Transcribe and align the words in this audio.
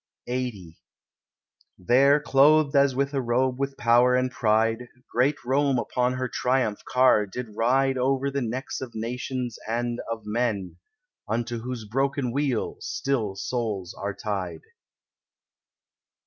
LXXX 0.27 0.77
There, 1.77 2.19
clothed 2.19 2.75
as 2.75 2.95
with 2.95 3.13
a 3.13 3.21
robe 3.21 3.59
with 3.59 3.77
power 3.77 4.15
and 4.15 4.31
pride, 4.31 4.87
Great 5.11 5.35
Rome 5.45 5.77
upon 5.77 6.13
her 6.13 6.27
triumph 6.27 6.83
car 6.85 7.27
did 7.27 7.55
ride 7.55 7.99
Over 7.99 8.31
the 8.31 8.41
necks 8.41 8.81
of 8.81 8.95
nations 8.95 9.59
and 9.67 10.01
of 10.11 10.25
men, 10.25 10.77
Unto 11.27 11.59
whose 11.59 11.85
broken 11.85 12.31
wheel 12.31 12.77
still 12.79 13.35
souls 13.35 13.93
are 13.93 14.15
tied. 14.15 14.61